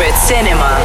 Secret 0.00 0.16
Cinema. 0.16 0.80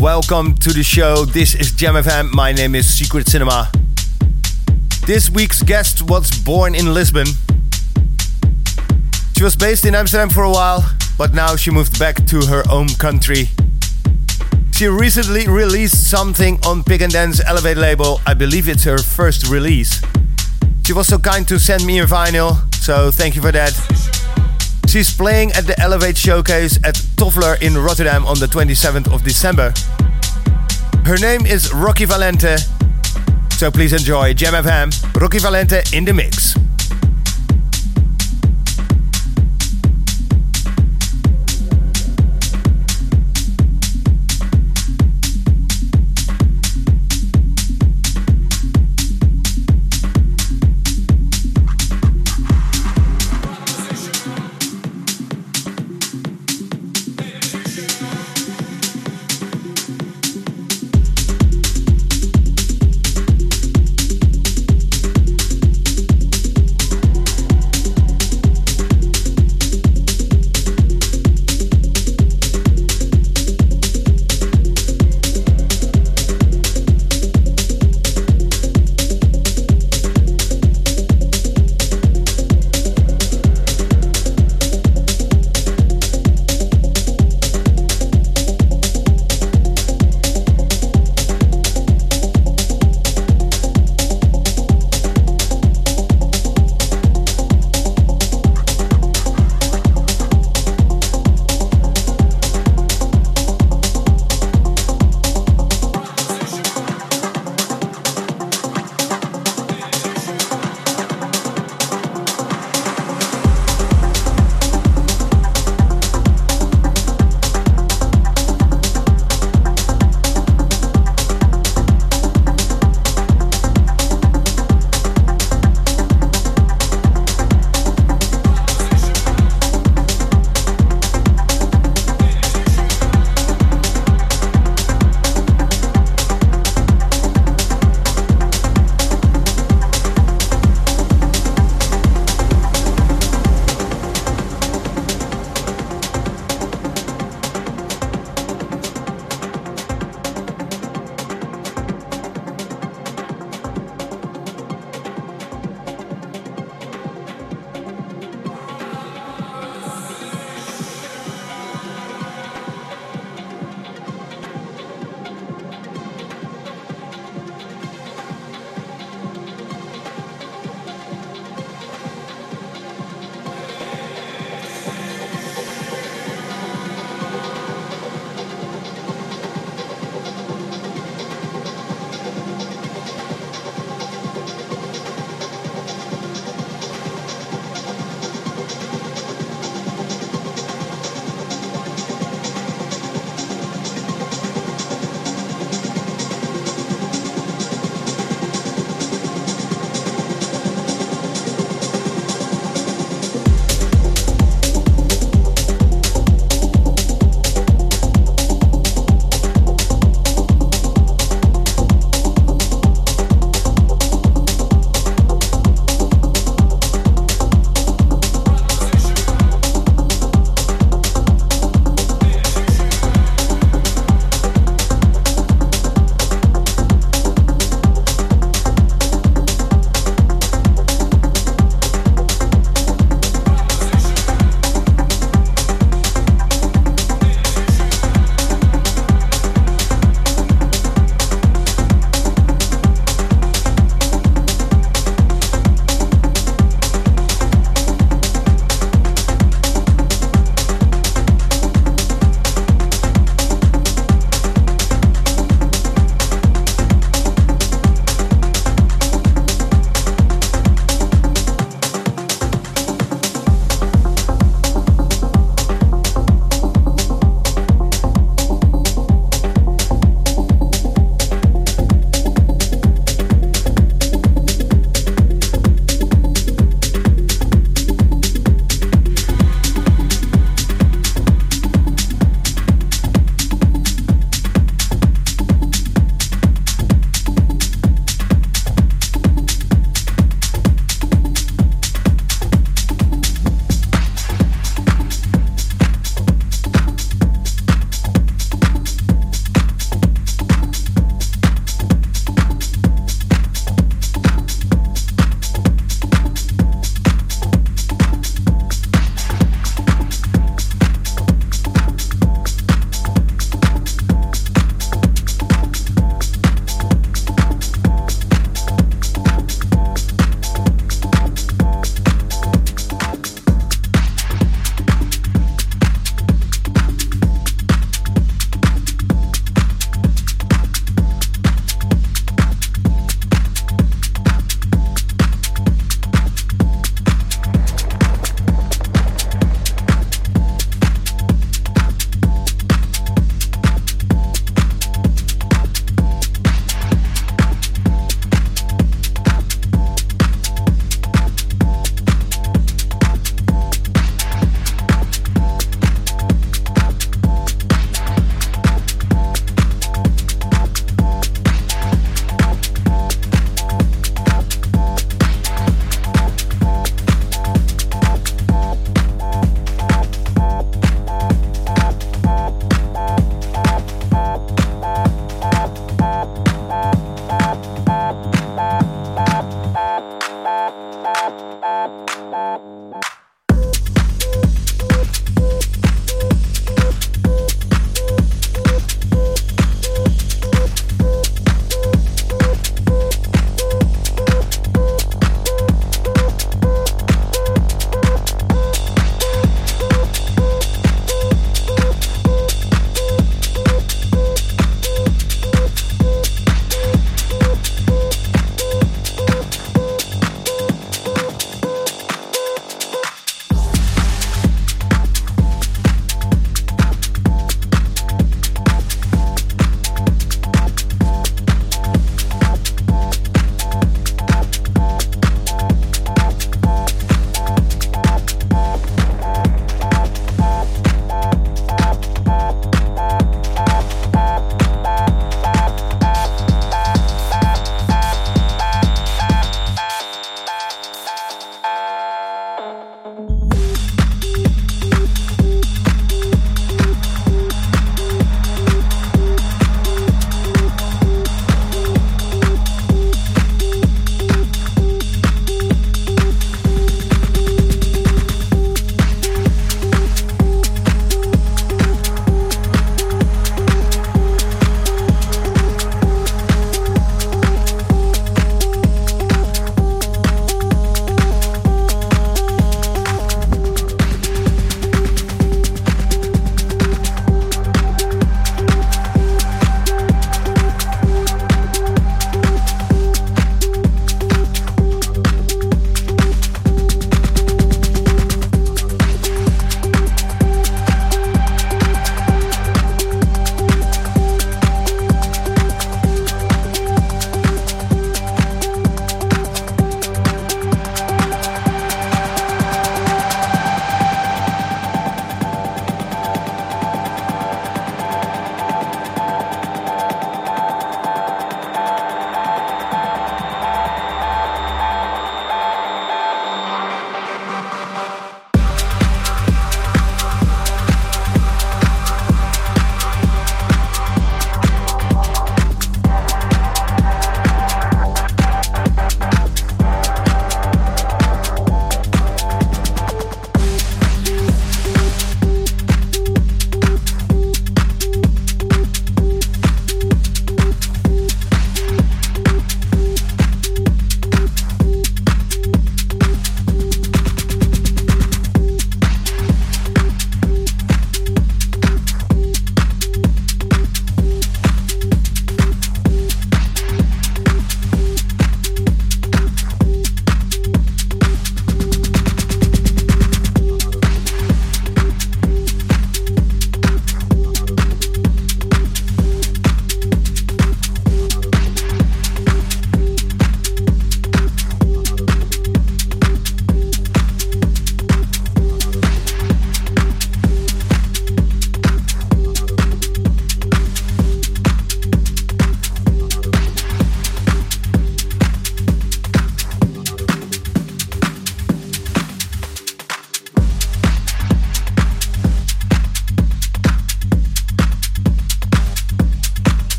Welcome 0.00 0.54
to 0.54 0.72
the 0.72 0.82
show. 0.82 1.24
This 1.24 1.54
is 1.54 1.70
Jam 1.70 1.94
FM. 1.94 2.32
My 2.32 2.50
name 2.50 2.74
is 2.74 2.92
Secret 2.92 3.28
Cinema. 3.28 3.70
This 5.06 5.30
week's 5.30 5.62
guest 5.62 6.02
was 6.02 6.32
born 6.32 6.74
in 6.74 6.92
Lisbon. 6.92 7.28
She 9.36 9.44
was 9.44 9.54
based 9.54 9.84
in 9.84 9.94
Amsterdam 9.94 10.28
for 10.28 10.42
a 10.42 10.50
while, 10.50 10.84
but 11.16 11.32
now 11.32 11.54
she 11.54 11.70
moved 11.70 12.00
back 12.00 12.26
to 12.26 12.44
her 12.46 12.64
home 12.66 12.88
country. 12.88 13.50
She 14.72 14.88
recently 14.88 15.46
released 15.46 16.10
something 16.10 16.58
on 16.66 16.82
Pig 16.82 17.08
& 17.08 17.10
Dan's 17.10 17.40
Elevate 17.40 17.76
label. 17.76 18.20
I 18.26 18.34
believe 18.34 18.68
it's 18.68 18.82
her 18.82 18.98
first 18.98 19.46
release. 19.46 20.02
She 20.86 20.92
was 20.92 21.08
so 21.08 21.18
kind 21.18 21.48
to 21.48 21.58
send 21.58 21.84
me 21.84 21.98
a 21.98 22.06
vinyl, 22.06 22.72
so 22.76 23.10
thank 23.10 23.34
you 23.34 23.42
for 23.42 23.50
that. 23.50 23.72
She's 24.86 25.12
playing 25.12 25.50
at 25.54 25.66
the 25.66 25.74
Elevate 25.80 26.16
Showcase 26.16 26.76
at 26.84 26.94
Toffler 27.16 27.60
in 27.60 27.76
Rotterdam 27.76 28.24
on 28.24 28.38
the 28.38 28.46
27th 28.46 29.12
of 29.12 29.24
December. 29.24 29.74
Her 31.04 31.16
name 31.16 31.44
is 31.44 31.72
Rocky 31.72 32.06
Valente, 32.06 32.60
so 33.58 33.68
please 33.72 33.92
enjoy 33.92 34.32
Jam 34.34 34.54
FM, 34.54 35.20
Rocky 35.20 35.38
Valente 35.38 35.92
in 35.92 36.04
the 36.04 36.14
mix. 36.14 36.54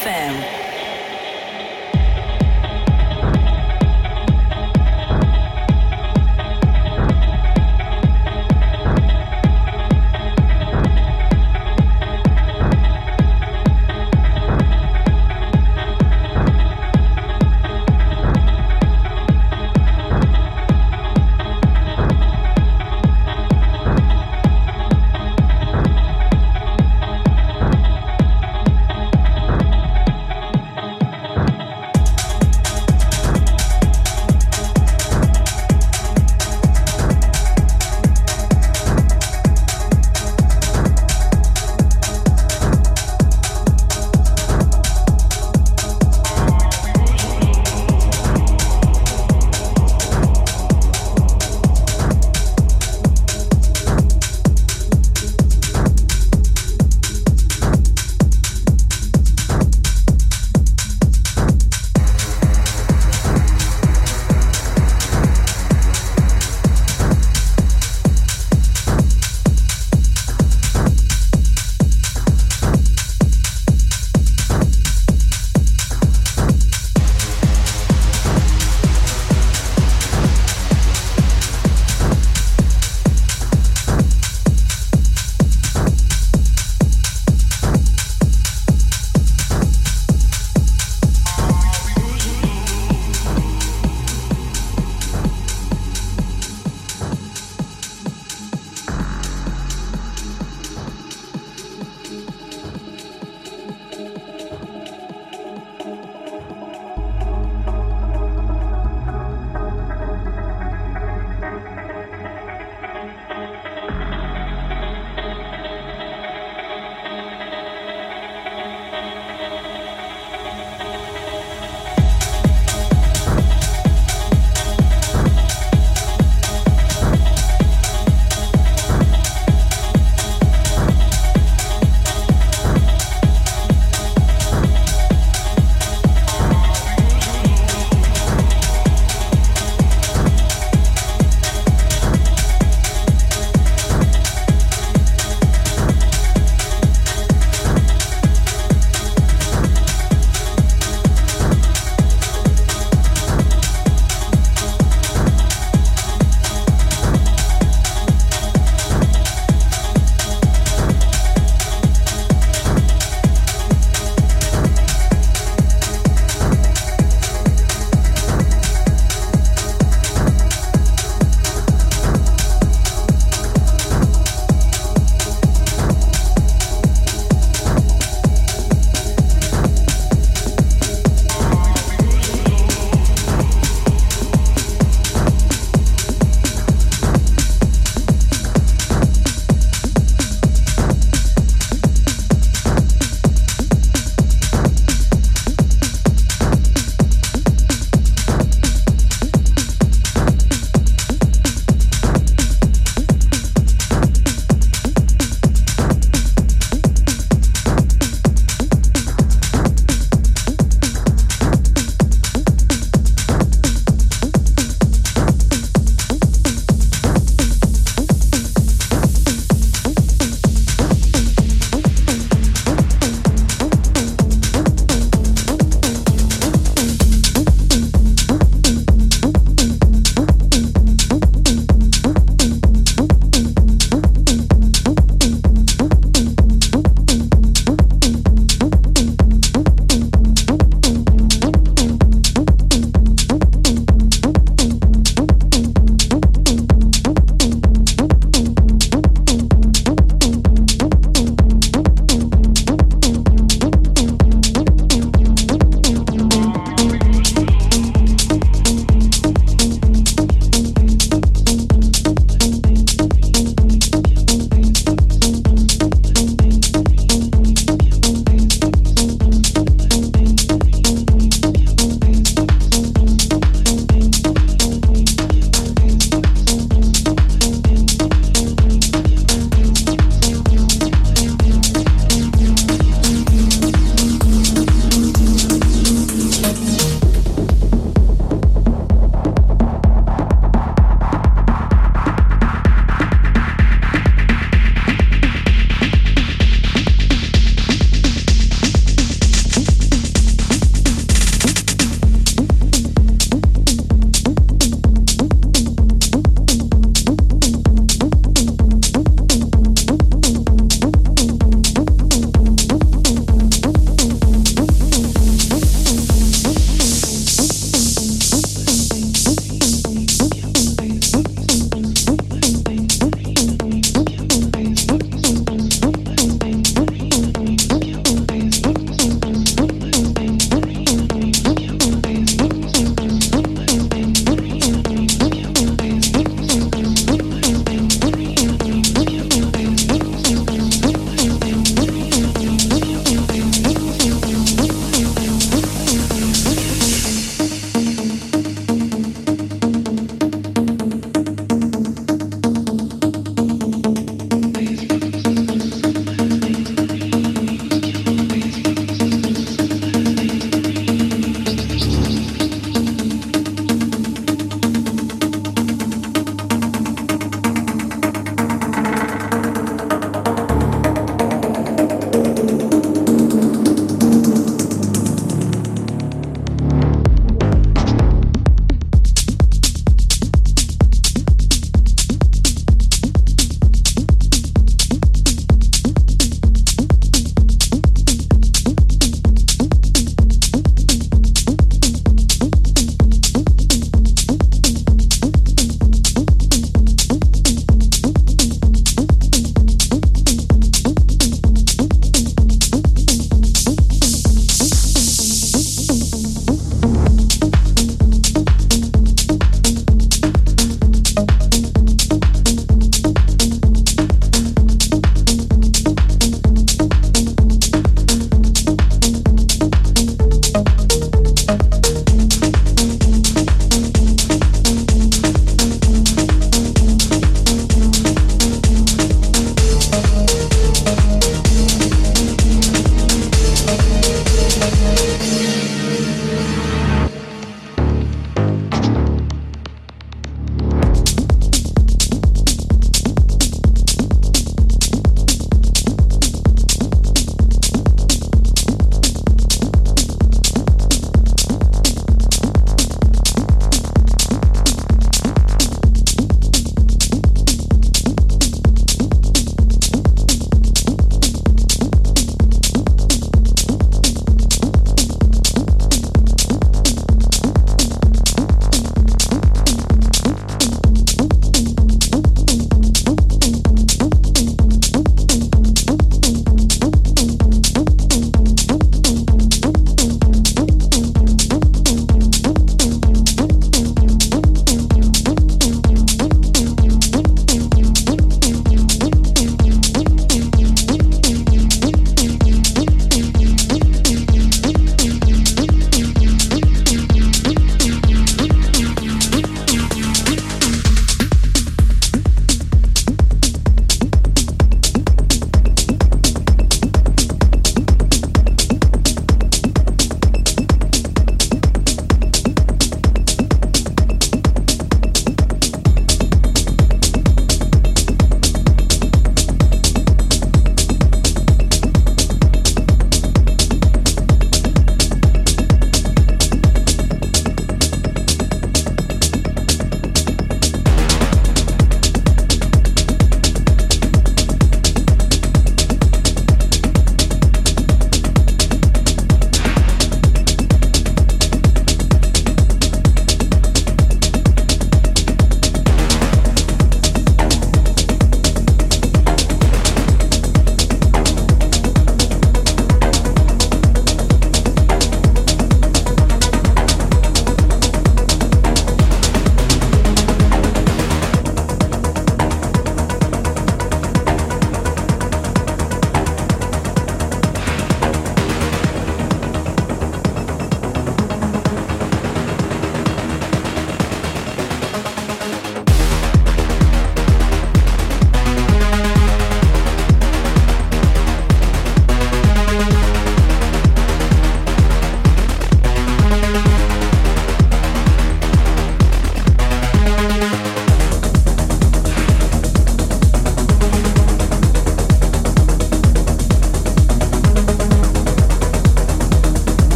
FM. 0.00 0.49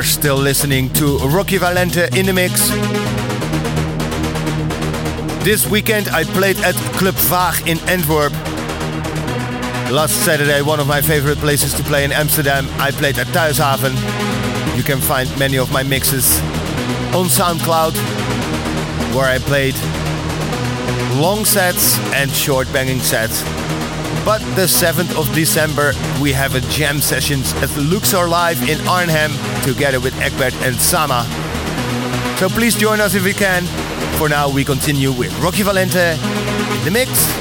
You're 0.00 0.06
still 0.06 0.38
listening 0.38 0.90
to 0.94 1.18
Rocky 1.18 1.58
Valente 1.58 2.16
in 2.16 2.24
the 2.24 2.32
mix. 2.32 2.70
This 5.44 5.68
weekend 5.70 6.08
I 6.08 6.24
played 6.24 6.56
at 6.60 6.74
Club 6.96 7.14
Vaag 7.28 7.66
in 7.66 7.78
Antwerp. 7.86 8.32
Last 9.92 10.24
Saturday, 10.24 10.62
one 10.62 10.80
of 10.80 10.86
my 10.86 11.02
favorite 11.02 11.36
places 11.36 11.74
to 11.74 11.82
play 11.82 12.02
in 12.02 12.12
Amsterdam, 12.12 12.66
I 12.78 12.92
played 12.92 13.18
at 13.18 13.26
Thuishaven. 13.26 13.94
You 14.74 14.82
can 14.82 15.00
find 15.00 15.28
many 15.38 15.58
of 15.58 15.70
my 15.70 15.82
mixes 15.82 16.40
on 17.12 17.26
SoundCloud, 17.26 17.94
where 19.14 19.26
I 19.26 19.38
played 19.38 19.74
long 21.20 21.44
sets 21.44 21.98
and 22.14 22.30
short 22.30 22.72
banging 22.72 23.00
sets. 23.00 23.42
But 24.30 24.54
the 24.54 24.68
7th 24.68 25.18
of 25.18 25.34
December, 25.34 25.92
we 26.22 26.30
have 26.30 26.54
a 26.54 26.60
jam 26.70 27.00
sessions 27.00 27.52
at 27.54 27.76
Luxor 27.76 28.28
Live 28.28 28.62
in 28.68 28.78
Arnhem 28.86 29.32
together 29.64 29.98
with 29.98 30.14
Egbert 30.20 30.54
and 30.62 30.76
Sama. 30.76 31.26
So 32.38 32.48
please 32.48 32.76
join 32.76 33.00
us 33.00 33.16
if 33.16 33.26
you 33.26 33.34
can. 33.34 33.64
For 34.18 34.28
now, 34.28 34.48
we 34.48 34.64
continue 34.64 35.10
with 35.10 35.36
Rocky 35.40 35.64
Valente 35.64 36.14
in 36.78 36.84
the 36.84 36.92
mix. 36.92 37.39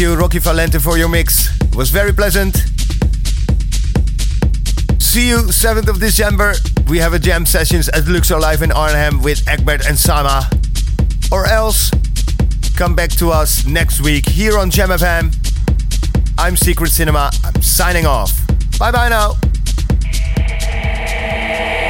You, 0.00 0.14
Rocky 0.14 0.38
Valente, 0.38 0.80
for 0.80 0.96
your 0.96 1.10
mix. 1.10 1.60
It 1.60 1.76
was 1.76 1.90
very 1.90 2.10
pleasant. 2.10 2.56
See 4.98 5.28
you 5.28 5.42
7th 5.52 5.88
of 5.88 6.00
December. 6.00 6.54
We 6.88 6.96
have 6.96 7.12
a 7.12 7.18
jam 7.18 7.44
sessions 7.44 7.90
at 7.90 8.08
Luxor 8.08 8.40
Live 8.40 8.62
in 8.62 8.72
Arnhem 8.72 9.20
with 9.20 9.46
Egbert 9.46 9.86
and 9.86 9.98
Sama. 9.98 10.48
Or 11.30 11.44
else, 11.44 11.90
come 12.78 12.94
back 12.94 13.10
to 13.18 13.30
us 13.30 13.66
next 13.66 14.00
week 14.00 14.26
here 14.26 14.58
on 14.58 14.70
Gem 14.70 14.88
FM. 14.88 15.34
I'm 16.38 16.56
Secret 16.56 16.92
Cinema. 16.92 17.30
I'm 17.44 17.60
signing 17.60 18.06
off. 18.06 18.40
Bye 18.78 18.92
bye 18.92 19.10
now. 19.10 19.34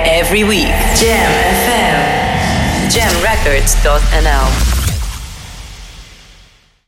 Every 0.05 0.43
week, 0.43 0.75
Gem 0.99 1.31
FM. 1.63 2.91
Gemrecords.nl 2.91 4.70